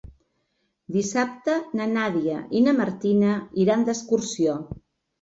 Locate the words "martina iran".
2.81-3.89